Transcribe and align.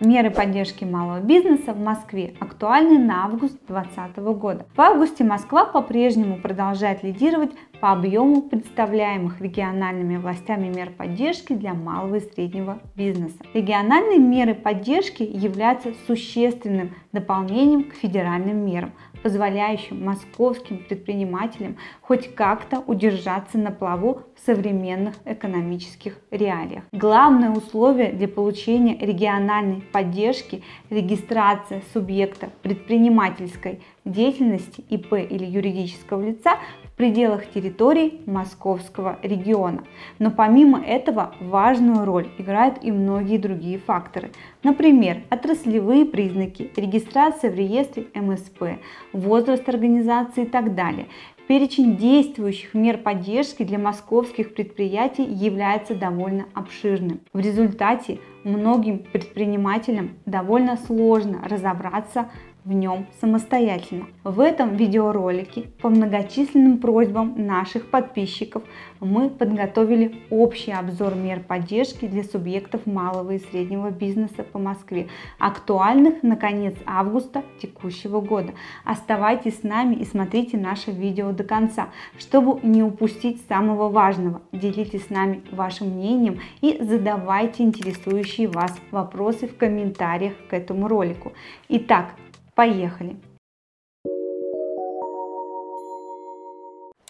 Меры 0.00 0.30
поддержки 0.30 0.82
малого 0.84 1.20
бизнеса 1.20 1.74
в 1.74 1.78
Москве 1.78 2.32
актуальны 2.40 2.98
на 2.98 3.26
август 3.26 3.58
2020 3.68 4.16
года. 4.40 4.66
В 4.74 4.80
августе 4.80 5.24
Москва 5.24 5.66
по-прежнему 5.66 6.38
продолжает 6.38 7.02
лидировать 7.02 7.50
по 7.80 7.92
объему 7.92 8.42
представляемых 8.42 9.40
региональными 9.40 10.16
властями 10.16 10.68
мер 10.68 10.90
поддержки 10.90 11.54
для 11.54 11.74
малого 11.74 12.16
и 12.16 12.20
среднего 12.20 12.78
бизнеса. 12.94 13.38
Региональные 13.54 14.18
меры 14.18 14.54
поддержки 14.54 15.22
являются 15.22 15.94
существенным 16.06 16.94
дополнением 17.12 17.84
к 17.84 17.94
федеральным 17.94 18.64
мерам, 18.66 18.92
позволяющим 19.22 20.04
московским 20.04 20.78
предпринимателям 20.78 21.76
хоть 22.00 22.34
как-то 22.34 22.80
удержаться 22.80 23.58
на 23.58 23.70
плаву 23.70 24.22
в 24.36 24.46
современных 24.46 25.14
экономических 25.24 26.18
реалиях. 26.30 26.84
Главное 26.92 27.50
условие 27.50 28.12
для 28.12 28.28
получения 28.28 28.96
региональной 28.98 29.82
поддержки– 29.92 30.62
регистрация 30.90 31.82
субъекта 31.92 32.50
предпринимательской 32.62 33.80
деятельности 34.04 34.82
ИП 34.88 35.12
или 35.14 35.44
юридического 35.44 36.22
лица 36.22 36.58
пределах 37.00 37.50
территории 37.50 38.20
Московского 38.26 39.18
региона. 39.22 39.84
Но 40.18 40.30
помимо 40.30 40.84
этого 40.84 41.34
важную 41.40 42.04
роль 42.04 42.28
играют 42.36 42.84
и 42.84 42.92
многие 42.92 43.38
другие 43.38 43.78
факторы. 43.78 44.32
Например, 44.62 45.22
отраслевые 45.30 46.04
признаки, 46.04 46.70
регистрация 46.76 47.50
в 47.50 47.54
реестре 47.54 48.08
МСП, 48.14 48.80
возраст 49.14 49.66
организации 49.66 50.42
и 50.42 50.46
так 50.46 50.74
далее. 50.74 51.06
Перечень 51.48 51.96
действующих 51.96 52.74
мер 52.74 52.98
поддержки 52.98 53.62
для 53.62 53.78
московских 53.78 54.52
предприятий 54.52 55.24
является 55.24 55.94
довольно 55.94 56.44
обширным. 56.52 57.20
В 57.32 57.40
результате 57.40 58.18
многим 58.44 58.98
предпринимателям 58.98 60.10
довольно 60.26 60.76
сложно 60.76 61.40
разобраться 61.48 62.30
в 62.64 62.72
нем 62.72 63.06
самостоятельно. 63.20 64.06
В 64.24 64.40
этом 64.40 64.76
видеоролике 64.76 65.68
по 65.80 65.88
многочисленным 65.88 66.78
просьбам 66.78 67.34
наших 67.36 67.90
подписчиков 67.90 68.62
мы 69.00 69.30
подготовили 69.30 70.22
общий 70.30 70.72
обзор 70.72 71.14
мер 71.14 71.40
поддержки 71.40 72.06
для 72.06 72.22
субъектов 72.22 72.86
малого 72.86 73.32
и 73.32 73.38
среднего 73.38 73.90
бизнеса 73.90 74.44
по 74.44 74.58
Москве, 74.58 75.08
актуальных 75.38 76.22
на 76.22 76.36
конец 76.36 76.76
августа 76.86 77.42
текущего 77.60 78.20
года. 78.20 78.52
Оставайтесь 78.84 79.60
с 79.60 79.62
нами 79.62 79.94
и 79.94 80.04
смотрите 80.04 80.56
наше 80.56 80.90
видео 80.90 81.32
до 81.32 81.44
конца, 81.44 81.88
чтобы 82.18 82.60
не 82.62 82.82
упустить 82.82 83.42
самого 83.48 83.88
важного. 83.88 84.42
Делитесь 84.52 85.06
с 85.06 85.10
нами 85.10 85.42
вашим 85.50 85.88
мнением 85.88 86.40
и 86.60 86.78
задавайте 86.80 87.62
интересующие 87.62 88.48
вас 88.48 88.76
вопросы 88.90 89.48
в 89.48 89.56
комментариях 89.56 90.34
к 90.48 90.52
этому 90.52 90.88
ролику. 90.88 91.32
Итак, 91.68 92.14
Поехали! 92.60 93.16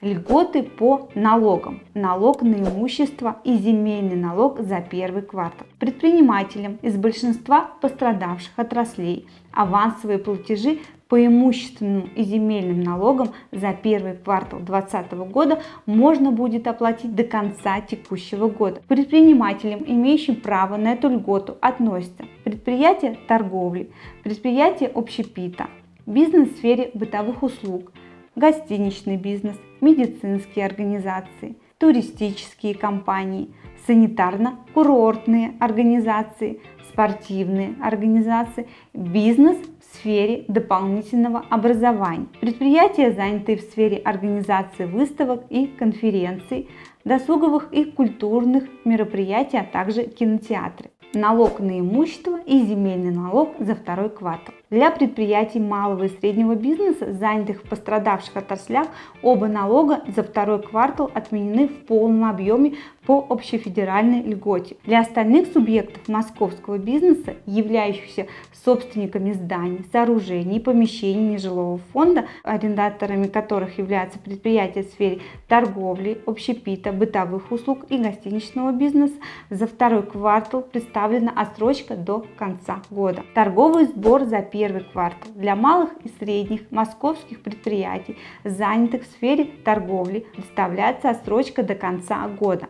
Льготы 0.01 0.63
по 0.63 1.09
налогам. 1.17 1.81
Налог 1.93 2.43
на 2.43 2.55
имущество 2.55 3.39
и 3.43 3.57
земельный 3.57 4.15
налог 4.15 4.61
за 4.61 4.81
первый 4.81 5.23
квартал. 5.23 5.67
Предпринимателям 5.81 6.79
из 6.83 6.97
большинства 6.97 7.73
пострадавших 7.81 8.53
отраслей 8.59 9.27
авансовые 9.51 10.21
платежи 10.21 10.79
по 11.09 11.27
имущественным 11.27 12.09
и 12.15 12.23
земельным 12.23 12.85
налогам 12.85 13.31
за 13.51 13.73
первый 13.73 14.15
квартал 14.15 14.61
2020 14.61 15.13
года 15.33 15.61
можно 15.85 16.31
будет 16.31 16.69
оплатить 16.69 17.17
до 17.17 17.25
конца 17.25 17.81
текущего 17.81 18.47
года. 18.47 18.81
Предпринимателям, 18.87 19.83
имеющим 19.85 20.37
право 20.37 20.77
на 20.77 20.93
эту 20.93 21.09
льготу, 21.09 21.57
относятся 21.61 22.25
предприятия 22.45 23.17
торговли, 23.29 23.91
предприятия 24.23 24.91
общепита, 24.95 25.69
бизнес 26.07 26.51
в 26.51 26.57
сфере 26.57 26.91
бытовых 26.95 27.43
услуг, 27.43 27.93
гостиничный 28.37 29.17
бизнес, 29.17 29.57
медицинские 29.81 30.67
организации, 30.67 31.57
туристические 31.79 32.75
компании, 32.75 33.51
санитарно-курортные 33.87 35.57
организации, 35.59 36.61
спортивные 36.91 37.75
организации, 37.81 38.69
бизнес 38.93 39.57
в 39.57 39.97
сфере 39.97 40.45
дополнительного 40.49 41.45
образования, 41.49 42.27
предприятия, 42.41 43.13
занятые 43.13 43.59
в 43.59 43.63
сфере 43.63 43.97
организации 43.99 44.85
выставок 44.85 45.45
и 45.51 45.67
конференций, 45.67 46.69
досуговых 47.05 47.73
и 47.73 47.85
культурных 47.85 48.65
мероприятий, 48.85 49.57
а 49.57 49.65
также 49.65 50.05
кинотеатры 50.05 50.91
налог 51.15 51.61
на 51.61 51.81
имущество 51.81 52.39
и 52.47 52.65
земельный 52.65 53.11
налог 53.11 53.55
за 53.59 53.75
второй 53.75 54.11
квартал. 54.11 54.55
Для 54.71 54.93
предприятий 54.93 55.59
малого 55.59 56.05
и 56.05 56.09
среднего 56.21 56.55
бизнеса, 56.55 57.13
занятых 57.13 57.65
в 57.65 57.69
пострадавших 57.69 58.37
отраслях, 58.37 58.87
оба 59.21 59.49
налога 59.49 60.03
за 60.15 60.23
второй 60.23 60.63
квартал 60.63 61.11
отменены 61.13 61.67
в 61.67 61.87
полном 61.87 62.31
объеме 62.31 62.75
по 63.05 63.27
общефедеральной 63.29 64.23
льготе. 64.23 64.77
Для 64.85 65.01
остальных 65.01 65.49
субъектов 65.53 66.07
московского 66.07 66.79
бизнеса, 66.79 67.35
являющихся 67.47 68.29
собственниками 68.65 69.33
зданий, 69.33 69.85
сооружений 69.91 70.59
и 70.59 70.61
помещений 70.61 71.35
нежилого 71.35 71.79
фонда, 71.93 72.27
арендаторами 72.45 73.27
которых 73.27 73.79
являются 73.79 74.21
предприятия 74.21 74.85
в 74.85 74.87
сфере 74.87 75.19
торговли, 75.49 76.21
общепита, 76.27 76.93
бытовых 76.93 77.51
услуг 77.51 77.87
и 77.89 77.99
гостиничного 77.99 78.71
бизнеса, 78.71 79.15
за 79.49 79.67
второй 79.67 80.05
квартал 80.05 80.63
представлена 80.63 81.33
отсрочка 81.35 81.97
до 81.97 82.25
конца 82.37 82.83
года. 82.91 83.25
Торговый 83.35 83.87
сбор 83.87 84.23
за 84.25 84.43
первый 84.61 84.85
квартал 84.85 85.33
для 85.35 85.57
малых 85.57 85.89
и 86.05 86.11
средних 86.19 86.71
московских 86.71 87.43
предприятий, 87.43 88.19
занятых 88.45 89.05
в 89.05 89.07
сфере 89.07 89.47
торговли, 89.65 90.27
представляется 90.35 91.09
отсрочка 91.09 91.63
до 91.63 91.75
конца 91.75 92.29
года. 92.29 92.69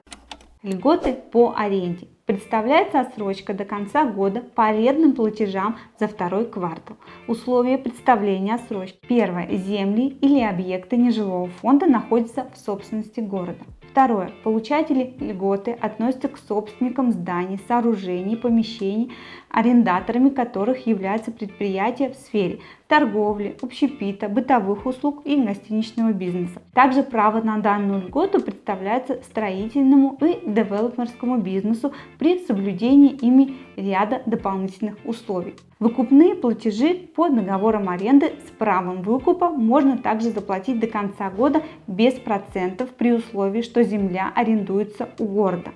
Льготы 0.63 1.15
по 1.15 1.53
аренде. 1.57 2.07
Представляется 2.27 3.01
отсрочка 3.01 3.55
до 3.55 3.65
конца 3.65 4.05
года 4.05 4.41
по 4.41 4.67
арендным 4.67 5.15
платежам 5.15 5.79
за 5.99 6.07
второй 6.07 6.45
квартал. 6.45 6.97
Условия 7.27 7.77
представления 7.77 8.55
отсрочки. 8.55 9.01
Первое. 9.09 9.49
Земли 9.51 10.17
или 10.21 10.41
объекты 10.41 10.97
нежилого 10.97 11.49
фонда 11.49 11.87
находятся 11.87 12.49
в 12.55 12.57
собственности 12.57 13.19
города. 13.19 13.65
Второе. 13.91 14.31
Получатели 14.45 15.15
льготы 15.19 15.73
относятся 15.73 16.29
к 16.29 16.39
собственникам 16.39 17.11
зданий, 17.11 17.59
сооружений, 17.67 18.37
помещений, 18.37 19.13
арендаторами 19.49 20.29
которых 20.29 20.87
являются 20.87 21.33
предприятия 21.33 22.11
в 22.11 22.15
сфере 22.15 22.61
торговли, 22.91 23.57
общепита, 23.63 24.29
бытовых 24.29 24.85
услуг 24.85 25.23
и 25.25 25.37
гостиничного 25.37 26.13
бизнеса. 26.13 26.61
Также 26.75 27.05
право 27.05 27.41
на 27.41 27.59
данную 27.59 28.03
льготу 28.03 28.43
представляется 28.43 29.21
строительному 29.23 30.19
и 30.21 30.41
девелоперскому 30.45 31.39
бизнесу 31.39 31.93
при 32.19 32.45
соблюдении 32.45 33.13
ими 33.13 33.55
ряда 33.77 34.23
дополнительных 34.27 34.97
условий. 35.05 35.55
Выкупные 35.79 36.35
платежи 36.35 36.95
по 36.95 37.29
договорам 37.29 37.89
аренды 37.89 38.33
с 38.47 38.51
правом 38.51 39.03
выкупа 39.03 39.51
можно 39.51 39.97
также 39.97 40.31
заплатить 40.31 40.81
до 40.81 40.89
конца 40.89 41.31
года 41.31 41.63
без 41.87 42.15
процентов 42.15 42.91
при 42.91 43.13
условии, 43.13 43.63
что 43.63 43.85
земля 43.85 44.33
арендуется 44.35 45.09
у 45.21 45.27
города. 45.27 45.71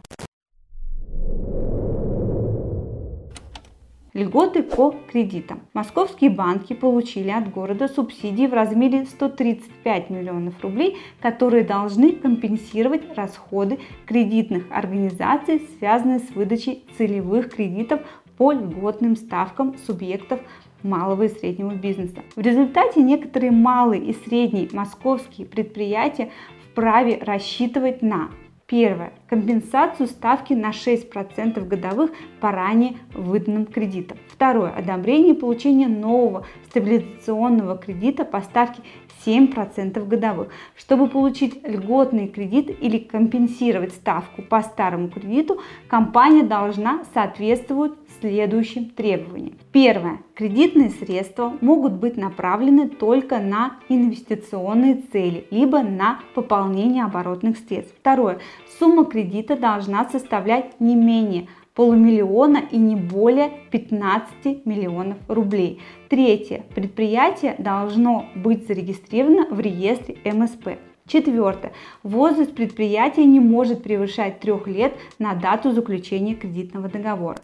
Льготы 4.14 4.62
по 4.62 4.94
кредитам. 5.10 5.62
Московские 5.72 6.30
банки 6.30 6.72
получили 6.72 7.30
от 7.30 7.50
города 7.50 7.88
субсидии 7.88 8.46
в 8.46 8.54
размере 8.54 9.06
135 9.06 10.08
миллионов 10.08 10.54
рублей, 10.62 10.98
которые 11.20 11.64
должны 11.64 12.12
компенсировать 12.12 13.02
расходы 13.16 13.80
кредитных 14.06 14.66
организаций, 14.70 15.66
связанные 15.78 16.20
с 16.20 16.30
выдачей 16.30 16.84
целевых 16.96 17.56
кредитов 17.56 18.02
по 18.36 18.52
льготным 18.52 19.16
ставкам 19.16 19.74
субъектов 19.84 20.38
малого 20.84 21.24
и 21.24 21.28
среднего 21.28 21.74
бизнеса. 21.74 22.22
В 22.36 22.40
результате 22.40 23.02
некоторые 23.02 23.50
малые 23.50 24.04
и 24.04 24.12
средние 24.12 24.68
московские 24.72 25.44
предприятия 25.44 26.30
вправе 26.70 27.18
рассчитывать 27.20 28.00
на 28.00 28.30
Первое. 28.66 29.12
Компенсацию 29.34 30.06
ставки 30.06 30.52
на 30.52 30.70
6% 30.70 31.66
годовых 31.66 32.12
по 32.38 32.52
ранее 32.52 32.98
выданным 33.12 33.66
кредитам. 33.66 34.16
Второе. 34.28 34.70
Одобрение 34.70 35.34
получения 35.34 35.88
нового 35.88 36.46
стабилизационного 36.68 37.76
кредита 37.76 38.24
по 38.24 38.40
ставке 38.42 38.82
7% 39.26 40.06
годовых. 40.06 40.50
Чтобы 40.76 41.08
получить 41.08 41.66
льготный 41.66 42.28
кредит 42.28 42.70
или 42.80 42.98
компенсировать 42.98 43.92
ставку 43.92 44.42
по 44.42 44.62
старому 44.62 45.08
кредиту, 45.08 45.60
компания 45.88 46.44
должна 46.44 47.02
соответствовать 47.12 47.94
следующим 48.20 48.90
требованиям. 48.90 49.56
Первое. 49.72 50.18
Кредитные 50.34 50.90
средства 50.90 51.52
могут 51.60 51.92
быть 51.94 52.16
направлены 52.16 52.88
только 52.88 53.38
на 53.38 53.76
инвестиционные 53.88 55.02
цели, 55.12 55.46
либо 55.50 55.82
на 55.82 56.20
пополнение 56.34 57.04
оборотных 57.04 57.58
средств. 57.58 57.94
Второе. 57.98 58.38
Сумма 58.78 59.04
кредита 59.04 59.23
должна 59.56 60.08
составлять 60.08 60.80
не 60.80 60.94
менее 60.94 61.48
полумиллиона 61.74 62.62
и 62.70 62.76
не 62.76 62.96
более 62.96 63.50
15 63.70 64.64
миллионов 64.64 65.18
рублей. 65.28 65.80
Третье. 66.08 66.64
Предприятие 66.74 67.56
должно 67.58 68.26
быть 68.34 68.66
зарегистрировано 68.66 69.48
в 69.50 69.60
реестре 69.60 70.16
МСП. 70.24 70.78
Четвертое. 71.06 71.72
Возраст 72.02 72.54
предприятия 72.54 73.24
не 73.24 73.40
может 73.40 73.82
превышать 73.82 74.40
трех 74.40 74.66
лет 74.66 74.94
на 75.18 75.34
дату 75.34 75.72
заключения 75.72 76.34
кредитного 76.34 76.88
договора. 76.88 77.38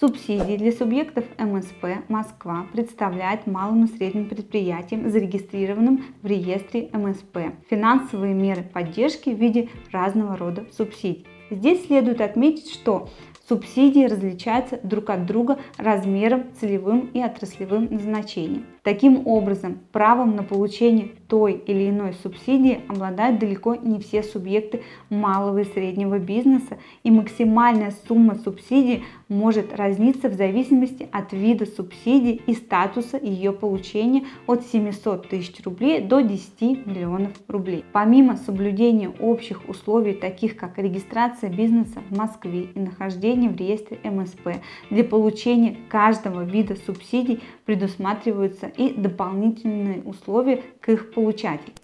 Субсидии 0.00 0.56
для 0.56 0.72
субъектов 0.72 1.26
МСП 1.36 2.08
Москва 2.08 2.64
представляет 2.72 3.46
малым 3.46 3.84
и 3.84 3.86
средним 3.86 4.30
предприятиям, 4.30 5.10
зарегистрированным 5.10 6.02
в 6.22 6.26
реестре 6.26 6.88
МСП, 6.94 7.52
финансовые 7.68 8.32
меры 8.32 8.62
поддержки 8.62 9.28
в 9.28 9.38
виде 9.38 9.68
разного 9.92 10.38
рода 10.38 10.64
субсидий. 10.72 11.26
Здесь 11.50 11.84
следует 11.84 12.22
отметить, 12.22 12.72
что 12.72 13.10
Субсидии 13.50 14.06
различаются 14.06 14.78
друг 14.84 15.10
от 15.10 15.26
друга 15.26 15.58
размером, 15.76 16.44
целевым 16.60 17.10
и 17.12 17.20
отраслевым 17.20 17.88
назначением. 17.90 18.64
Таким 18.84 19.26
образом, 19.26 19.80
правом 19.90 20.36
на 20.36 20.44
получение 20.44 21.10
той 21.30 21.52
или 21.54 21.88
иной 21.88 22.12
субсидии 22.12 22.80
обладают 22.88 23.38
далеко 23.38 23.76
не 23.76 24.00
все 24.00 24.22
субъекты 24.24 24.82
малого 25.08 25.58
и 25.58 25.64
среднего 25.64 26.18
бизнеса, 26.18 26.76
и 27.04 27.10
максимальная 27.10 27.94
сумма 28.08 28.34
субсидии 28.34 29.04
может 29.28 29.72
разниться 29.74 30.28
в 30.28 30.34
зависимости 30.34 31.08
от 31.12 31.32
вида 31.32 31.66
субсидии 31.66 32.42
и 32.46 32.54
статуса 32.54 33.16
ее 33.16 33.52
получения 33.52 34.24
от 34.48 34.66
700 34.66 35.28
тысяч 35.28 35.64
рублей 35.64 36.00
до 36.00 36.20
10 36.20 36.84
миллионов 36.84 37.32
рублей. 37.46 37.84
Помимо 37.92 38.36
соблюдения 38.36 39.08
общих 39.08 39.68
условий, 39.68 40.14
таких 40.14 40.56
как 40.56 40.78
регистрация 40.78 41.48
бизнеса 41.48 42.02
в 42.10 42.16
Москве 42.16 42.68
и 42.74 42.78
нахождение 42.80 43.50
в 43.50 43.56
реестре 43.56 43.98
МСП, 44.02 44.60
для 44.90 45.04
получения 45.04 45.76
каждого 45.88 46.42
вида 46.42 46.74
субсидий 46.74 47.40
предусматриваются 47.64 48.66
и 48.66 48.92
дополнительные 48.92 50.02
условия 50.02 50.62
к 50.80 50.88
их 50.88 51.12
получателю. 51.20 51.74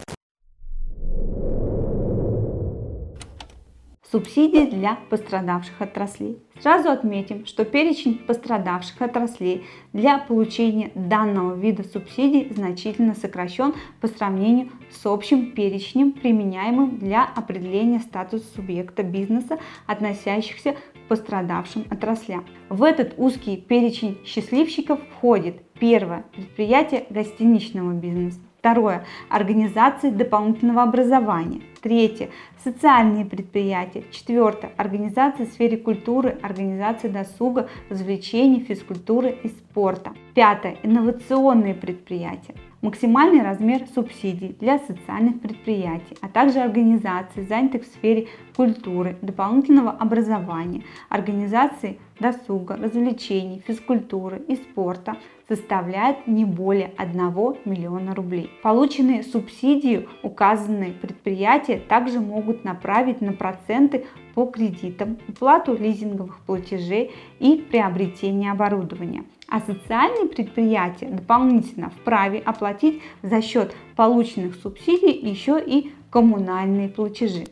Субсидии 4.09 4.65
для 4.65 4.97
пострадавших 5.11 5.79
отраслей. 5.79 6.39
Сразу 6.59 6.89
отметим, 6.89 7.45
что 7.45 7.65
перечень 7.65 8.17
пострадавших 8.17 8.99
отраслей 8.99 9.65
для 9.93 10.17
получения 10.17 10.91
данного 10.95 11.55
вида 11.55 11.83
субсидий 11.83 12.51
значительно 12.51 13.13
сокращен 13.13 13.75
по 14.01 14.07
сравнению 14.07 14.71
с 14.89 15.05
общим 15.05 15.51
перечнем, 15.51 16.13
применяемым 16.13 16.97
для 16.97 17.25
определения 17.25 17.99
статуса 17.99 18.45
субъекта 18.55 19.03
бизнеса, 19.03 19.59
относящихся 19.85 20.71
к 20.71 21.07
пострадавшим 21.09 21.85
отраслям. 21.91 22.45
В 22.69 22.81
этот 22.81 23.13
узкий 23.17 23.57
перечень 23.57 24.17
счастливчиков 24.25 24.99
входит 25.11 25.61
первое– 25.73 26.25
предприятие 26.33 27.05
гостиничного 27.11 27.91
бизнеса, 27.91 28.39
Второе. 28.67 29.05
Организации 29.29 30.09
дополнительного 30.09 30.83
образования. 30.83 31.61
Третье. 31.81 32.31
Социальные 32.61 33.23
предприятия. 33.23 34.03
Четвертое. 34.11 34.71
Организации 34.75 35.45
в 35.45 35.53
сфере 35.53 35.77
культуры, 35.77 36.37
организации 36.41 37.07
досуга, 37.07 37.69
развлечений, 37.89 38.59
физкультуры 38.59 39.37
и 39.41 39.47
спорта. 39.47 40.11
Пятое. 40.37 40.77
Инновационные 40.83 41.73
предприятия 41.73 42.53
максимальный 42.83 43.41
размер 43.41 43.87
субсидий 43.95 44.55
для 44.59 44.77
социальных 44.77 45.41
предприятий, 45.41 46.15
а 46.21 46.29
также 46.29 46.59
организаций, 46.59 47.43
занятых 47.43 47.81
в 47.81 47.87
сфере 47.87 48.27
культуры, 48.55 49.17
дополнительного 49.23 49.89
образования, 49.89 50.83
организаций 51.09 51.99
досуга, 52.19 52.75
развлечений, 52.75 53.63
физкультуры 53.65 54.43
и 54.47 54.57
спорта 54.57 55.17
составляет 55.47 56.27
не 56.27 56.45
более 56.45 56.91
1 56.97 57.33
миллиона 57.65 58.13
рублей. 58.13 58.51
Полученные 58.61 59.23
субсидии 59.23 60.07
указанные 60.21 60.91
предприятия 60.91 61.79
также 61.79 62.19
могут 62.19 62.63
направить 62.63 63.21
на 63.21 63.33
проценты 63.33 64.05
по 64.35 64.45
кредитам, 64.45 65.17
уплату 65.27 65.75
лизинговых 65.75 66.41
платежей 66.45 67.09
и 67.39 67.55
приобретение 67.55 68.51
оборудования– 68.51 69.23
а 69.47 69.61
социальные 69.61 70.27
предприятия 70.27 71.07
дополнительно 71.07 71.89
вправе 71.89 72.39
оплатить 72.39 73.01
за 73.23 73.41
счет 73.41 73.73
полученных 73.95 74.55
субсидий 74.55 75.11
еще 75.11 75.61
и 75.63 75.91
коммунальные 76.09 76.89
платежи. 76.89 77.45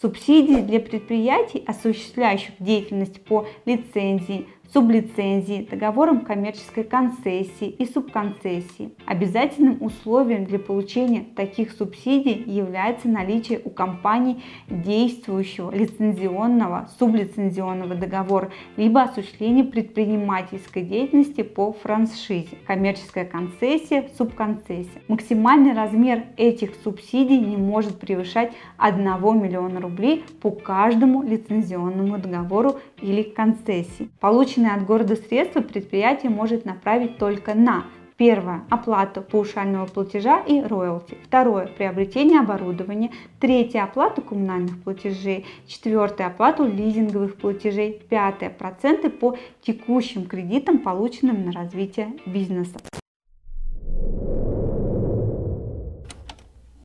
Субсидии 0.00 0.60
для 0.62 0.80
предприятий, 0.80 1.62
осуществляющих 1.64 2.54
деятельность 2.58 3.24
по 3.24 3.46
лицензии, 3.66 4.48
сублицензии, 4.72 5.68
договорам 5.70 6.20
коммерческой 6.20 6.84
концессии 6.84 7.68
и 7.68 7.84
субконцессии. 7.84 8.94
Обязательным 9.04 9.82
условием 9.82 10.46
для 10.46 10.58
получения 10.58 11.26
таких 11.36 11.72
субсидий 11.72 12.42
является 12.46 13.08
наличие 13.08 13.60
у 13.64 13.70
компании 13.70 14.42
действующего 14.68 15.70
лицензионного, 15.70 16.88
сублицензионного 16.98 17.94
договора, 17.94 18.50
либо 18.76 19.02
осуществление 19.02 19.64
предпринимательской 19.64 20.82
деятельности 20.82 21.42
по 21.42 21.72
франшизе, 21.72 22.56
коммерческая 22.66 23.26
концессия, 23.26 24.08
субконцессия. 24.16 25.02
Максимальный 25.08 25.74
размер 25.74 26.24
этих 26.36 26.70
субсидий 26.82 27.38
не 27.38 27.56
может 27.56 28.00
превышать 28.00 28.52
1 28.78 29.04
миллиона 29.42 29.80
рублей 29.80 30.24
по 30.40 30.50
каждому 30.50 31.22
лицензионному 31.22 32.18
договору 32.18 32.76
или 33.00 33.22
концессии. 33.22 34.08
Полученные 34.20 34.61
Полученные 34.62 34.80
от 34.80 34.86
города 34.86 35.16
средства 35.16 35.60
предприятие 35.60 36.30
может 36.30 36.64
направить 36.64 37.18
только 37.18 37.52
на 37.54 37.84
Первое– 38.16 38.62
оплату 38.70 39.20
паушального 39.20 39.86
платежа 39.86 40.38
и 40.38 40.60
роялти. 40.60 41.16
Второе– 41.24 41.66
приобретение 41.76 42.38
оборудования. 42.38 43.10
Третье– 43.40 43.80
оплату 43.82 44.22
коммунальных 44.22 44.80
платежей. 44.84 45.46
Четвертое– 45.66 46.26
оплату 46.28 46.64
лизинговых 46.64 47.34
платежей. 47.34 48.00
Пятое– 48.08 48.50
проценты 48.58 49.10
по 49.10 49.36
текущим 49.62 50.26
кредитам, 50.26 50.78
полученным 50.78 51.44
на 51.44 51.50
развитие 51.50 52.12
бизнеса. 52.24 52.78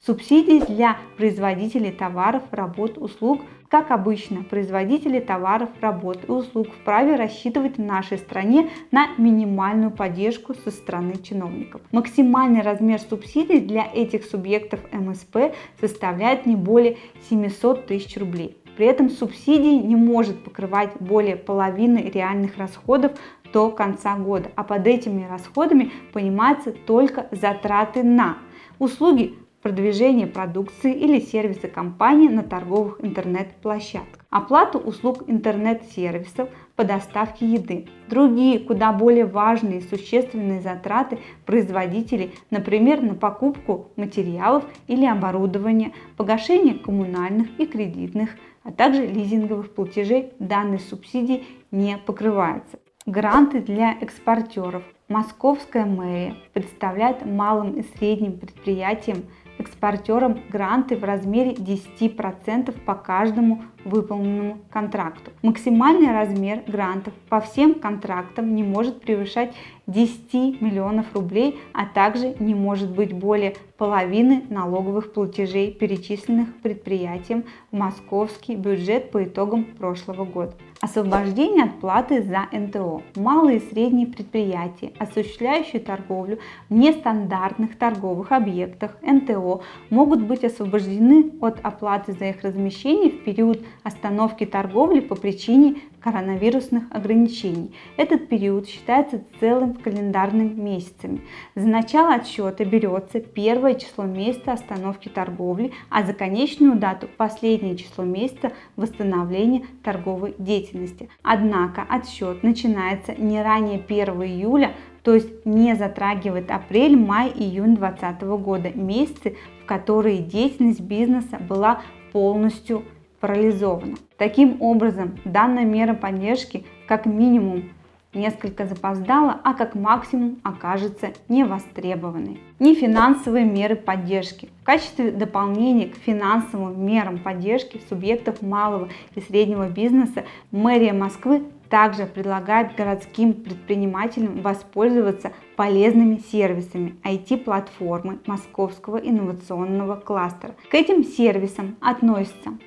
Субсидии 0.08 0.66
для 0.66 0.96
производителей 1.18 1.92
товаров, 1.92 2.44
работ, 2.52 2.98
услуг– 2.98 3.42
как 3.70 3.92
обычно, 3.92 4.44
производители 4.44 5.20
товаров, 5.20 5.68
работ 5.82 6.20
и 6.26 6.32
услуг 6.32 6.68
вправе 6.70 7.18
рассчитывать 7.18 7.76
в 7.76 7.82
нашей 7.82 8.18
стране 8.18 8.70
на 8.92 9.10
минимальную 9.18 9.92
поддержку 9.92 10.54
со 10.54 10.72
стороны 10.72 11.18
чиновников. 11.22 11.82
Максимальный 11.92 12.62
размер 12.62 13.02
субсидий 13.02 13.60
для 13.60 13.86
этих 13.94 14.24
субъектов 14.24 14.80
МСП 14.94 15.54
составляет 15.82 16.46
не 16.46 16.56
более 16.56 16.96
700 17.30 17.88
тысяч 17.88 18.16
рублей. 18.16 18.56
При 18.78 18.86
этом 18.86 19.10
субсидии 19.10 19.86
не 19.86 19.98
может 19.98 20.42
покрывать 20.42 20.92
более 21.02 21.36
половины 21.36 21.98
реальных 21.98 22.56
расходов 22.56 23.12
до 23.52 23.70
конца 23.72 24.16
года, 24.16 24.50
а 24.56 24.64
под 24.64 24.88
этими 24.88 25.28
расходами 25.28 25.92
понимаются 26.14 26.72
только 26.72 27.28
затраты 27.34 28.04
на 28.04 28.38
услуги 28.80 29.36
продвижение 29.62 30.28
продукции 30.28 30.94
или 30.94 31.20
сервиса 31.20 31.68
компании 31.68 32.30
на 32.30 32.44
торговых 32.44 33.04
интернет-площадках, 33.04 34.26
оплату 34.30 34.78
услуг 34.80 35.24
интернет-сервисов 35.28 36.50
по 36.76 36.84
доставке 36.84 37.46
еды, 37.46 37.88
другие 38.10 38.60
куда 38.60 38.92
более 38.94 39.26
важные 39.26 39.80
и 39.80 39.88
существенные 39.88 40.62
затраты 40.62 41.20
производителей, 41.46 42.34
например, 42.50 43.02
на 43.02 43.16
покупку 43.16 43.92
материалов 43.96 44.64
или 44.88 45.06
оборудования, 45.06 45.94
погашение 46.18 46.76
коммунальных 46.76 47.48
и 47.58 47.66
кредитных, 47.66 48.32
а 48.64 48.72
также 48.72 49.06
лизинговых 49.06 49.74
платежей 49.74 50.34
данной 50.40 50.80
субсидии 50.80 51.46
не 51.72 51.98
покрываются. 51.98 52.80
Гранты 53.06 53.62
для 53.62 53.94
экспортеров. 54.02 54.84
Московская 55.08 55.86
мэрия 55.86 56.36
представляет 56.52 57.26
малым 57.26 57.80
и 57.80 57.84
средним 57.96 58.38
предприятиям 58.38 59.24
экспортерам 59.68 60.40
гранты 60.50 60.96
в 60.96 61.04
размере 61.04 61.54
10% 61.54 62.72
по 62.86 62.96
каждому 62.96 63.64
выполненному 63.86 64.60
контракту. 64.72 65.32
Максимальный 65.42 66.12
размер 66.12 66.64
грантов 66.68 67.14
по 67.30 67.40
всем 67.40 67.76
контрактам 67.76 68.56
не 68.56 68.64
может 68.64 69.02
превышать 69.02 69.54
10 69.88 70.62
миллионов 70.62 71.06
рублей, 71.16 71.60
а 71.74 71.86
также 71.86 72.36
не 72.40 72.54
может 72.54 72.92
быть 72.92 73.14
более 73.14 73.56
половины 73.78 74.44
налоговых 74.50 75.14
платежей, 75.14 75.72
перечисленных 75.72 76.54
предприятием 76.62 77.46
в 77.72 77.78
московский 77.78 78.56
бюджет 78.56 79.12
по 79.12 79.24
итогам 79.24 79.64
прошлого 79.64 80.26
года. 80.26 80.54
Освобождение 80.80 81.64
от 81.64 81.80
платы 81.80 82.22
за 82.22 82.48
НТО. 82.52 83.02
Малые 83.16 83.58
и 83.58 83.70
средние 83.72 84.08
предприятия, 84.08 84.92
осуществляющие 85.00 85.82
торговлю 85.82 86.38
в 86.70 86.74
нестандартных 86.74 87.78
торговых 87.78 88.32
объектах 88.32 88.98
НТО, 89.02 89.62
могут 89.90 90.22
быть 90.22 90.44
освобождены 90.44 91.32
от 91.42 91.60
оплаты 91.64 92.14
за 92.14 92.26
их 92.26 92.44
размещение 92.44 93.10
в 93.10 93.24
период 93.24 93.62
остановки 93.84 94.46
торговли 94.46 95.00
по 95.00 95.16
причине 95.16 95.78
коронавирусных 96.02 96.84
ограничений. 96.92 97.74
Этот 97.98 98.30
период 98.30 98.68
считается 98.68 99.24
целым 99.40 99.74
календарным 99.74 100.64
месяцами. 100.64 101.22
За 101.56 101.68
начало 101.68 102.14
отсчета 102.14 102.66
берется 102.66 103.20
первое 103.20 103.76
число 103.76 104.06
месяца 104.06 104.54
остановки 104.54 105.10
торговли, 105.10 105.72
а 105.90 106.04
за 106.04 106.14
конечную 106.14 106.78
дату 106.78 107.08
последнее 107.18 107.76
число 107.76 108.04
месяца 108.04 108.54
восстановления 108.76 109.66
торговой 109.84 110.36
деятельности. 110.38 111.10
Однако 111.24 111.82
отсчет 111.82 112.44
начинается 112.44 113.14
не 113.16 113.42
ранее 113.42 113.80
1 113.80 114.24
июля, 114.24 114.74
то 115.04 115.14
есть 115.14 115.46
не 115.46 115.76
затрагивает 115.76 116.52
апрель, 116.52 116.98
май, 116.98 117.32
июнь 117.34 117.76
2020 117.76 118.22
года, 118.44 118.72
месяцы, 118.74 119.38
в 119.64 119.66
которые 119.66 120.18
деятельность 120.20 120.82
бизнеса 120.82 121.38
была 121.40 121.82
полностью 122.12 122.84
парализована. 123.20 123.96
Таким 124.18 124.62
образом, 124.62 125.18
данная 125.26 125.66
мера 125.66 125.94
поддержки 125.94 126.66
как 126.88 127.06
минимум 127.06 127.70
несколько 128.14 128.66
запоздала, 128.66 129.40
а 129.44 129.54
как 129.54 129.76
максимум 129.76 130.40
окажется 130.44 131.10
невостребованной. 131.30 132.40
Нефинансовые 132.60 133.46
меры 133.46 133.76
поддержки. 133.76 134.50
В 134.62 134.66
качестве 134.66 135.12
дополнения 135.12 135.88
к 135.88 135.96
финансовым 135.96 136.84
мерам 136.86 137.20
поддержки 137.20 137.80
субъектов 137.90 138.42
малого 138.42 138.90
и 139.16 139.22
среднего 139.22 139.70
бизнеса 139.70 140.26
мэрия 140.52 140.94
Москвы 140.94 141.44
также 141.70 142.06
предлагает 142.06 142.76
городским 142.76 143.34
предпринимателям 143.34 144.42
воспользоваться 144.42 145.34
полезными 145.58 146.22
сервисами 146.32 146.96
IT-платформы 147.04 148.20
Московского 148.26 148.98
инновационного 148.98 149.96
кластера. 149.96 150.56
К 150.72 150.76
этим 150.76 151.04
сервисам 151.04 151.76
относятся 151.82 152.58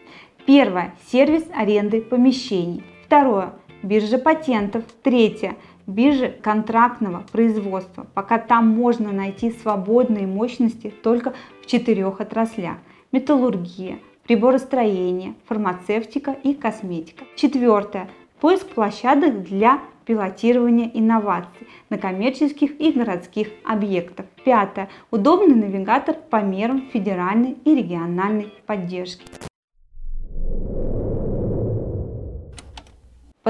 Первое. 0.47 0.95
Сервис 1.11 1.45
аренды 1.55 2.01
помещений. 2.01 2.83
Второе. 3.07 3.53
Биржа 3.83 4.19
патентов. 4.19 4.85
Третье. 5.03 5.57
Биржа 5.87 6.29
контрактного 6.29 7.25
производства. 7.33 8.07
Пока 8.15 8.39
там 8.39 8.69
можно 8.69 9.13
найти 9.13 9.51
свободные 9.51 10.27
мощности 10.27 10.93
только 11.03 11.35
в 11.63 11.67
четырех 11.67 12.21
отраслях. 12.21 12.77
Металлургия, 13.13 13.99
приборостроение, 14.25 15.35
фармацевтика 15.47 16.33
и 16.33 16.55
косметика. 16.55 17.25
Четвертое. 17.35 18.09
Поиск 18.41 18.69
площадок 18.69 19.43
для 19.43 19.81
пилотирования 20.07 20.91
инноваций 20.95 21.67
на 21.89 21.99
коммерческих 21.99 22.81
и 22.81 22.93
городских 22.93 23.49
объектах. 23.65 24.27
Пятое. 24.45 24.89
Удобный 25.11 25.57
навигатор 25.57 26.15
по 26.15 26.41
мерам 26.43 26.89
федеральной 26.93 27.57
и 27.65 27.75
региональной 27.75 28.53
поддержки. 28.67 29.25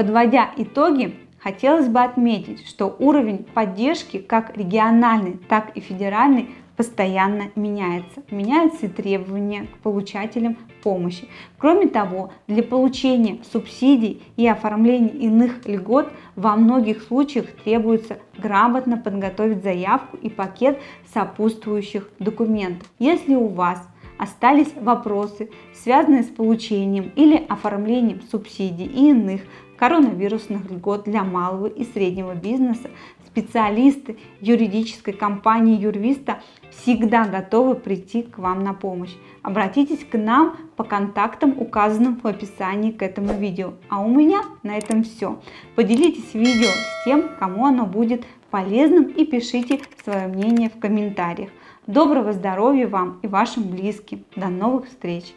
Подводя 0.01 0.49
итоги, 0.57 1.13
хотелось 1.37 1.87
бы 1.87 2.01
отметить, 2.01 2.67
что 2.67 2.95
уровень 2.97 3.43
поддержки 3.43 4.17
как 4.17 4.57
региональный, 4.57 5.39
так 5.47 5.77
и 5.77 5.79
федеральный 5.79 6.49
постоянно 6.75 7.51
меняется. 7.55 8.23
Меняются 8.31 8.87
и 8.87 8.89
требования 8.89 9.67
к 9.67 9.77
получателям 9.77 10.57
помощи. 10.81 11.27
Кроме 11.59 11.87
того, 11.87 12.31
для 12.47 12.63
получения 12.63 13.37
субсидий 13.53 14.23
и 14.37 14.47
оформления 14.47 15.09
иных 15.09 15.67
льгот 15.67 16.11
во 16.35 16.55
многих 16.55 17.03
случаях 17.03 17.45
требуется 17.63 18.17
грамотно 18.39 18.97
подготовить 18.97 19.61
заявку 19.61 20.17
и 20.17 20.31
пакет 20.31 20.79
сопутствующих 21.13 22.09
документов. 22.17 22.89
Если 22.97 23.35
у 23.35 23.45
вас 23.45 23.87
остались 24.17 24.71
вопросы, 24.75 25.49
связанные 25.73 26.21
с 26.21 26.27
получением 26.27 27.11
или 27.15 27.43
оформлением 27.49 28.21
субсидий 28.31 28.85
и 28.85 29.09
иных 29.09 29.41
коронавирусных 29.81 30.69
льгот 30.69 31.05
для 31.05 31.23
малого 31.23 31.65
и 31.65 31.83
среднего 31.83 32.35
бизнеса, 32.35 32.91
специалисты 33.25 34.15
юридической 34.39 35.11
компании 35.11 35.75
Юрвиста 35.75 36.37
всегда 36.69 37.25
готовы 37.25 37.73
прийти 37.73 38.21
к 38.21 38.37
вам 38.37 38.63
на 38.63 38.75
помощь. 38.75 39.15
Обратитесь 39.41 40.05
к 40.05 40.15
нам 40.15 40.55
по 40.75 40.83
контактам, 40.83 41.59
указанным 41.59 42.19
в 42.21 42.27
описании 42.27 42.91
к 42.91 43.01
этому 43.01 43.33
видео. 43.33 43.73
А 43.89 44.03
у 44.03 44.07
меня 44.07 44.43
на 44.61 44.77
этом 44.77 45.03
все. 45.03 45.39
Поделитесь 45.75 46.35
видео 46.35 46.69
с 46.69 47.03
тем, 47.03 47.23
кому 47.39 47.65
оно 47.65 47.87
будет 47.87 48.23
полезным 48.51 49.05
и 49.05 49.25
пишите 49.25 49.79
свое 50.03 50.27
мнение 50.27 50.69
в 50.69 50.79
комментариях. 50.79 51.49
Доброго 51.87 52.33
здоровья 52.33 52.87
вам 52.87 53.19
и 53.23 53.27
вашим 53.27 53.63
близким. 53.63 54.25
До 54.35 54.49
новых 54.49 54.89
встреч! 54.89 55.33